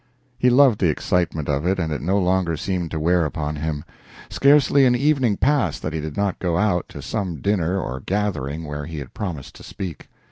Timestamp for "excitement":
0.89-1.47